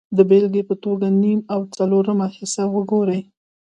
د 0.17 0.19
بېلګې 0.29 0.63
په 0.69 0.75
توګه 0.83 1.07
نیم 1.21 1.39
او 1.53 1.59
څلورمه 1.75 2.27
حصه 2.35 2.63
وګورئ 2.73 3.21